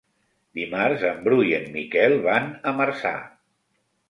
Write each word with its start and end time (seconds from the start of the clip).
Dimarts 0.59 1.03
en 1.09 1.19
Bru 1.27 1.37
i 1.49 1.53
en 1.57 1.67
Miquel 1.75 2.17
van 2.25 2.49
a 2.71 2.75
Marçà. 2.81 3.15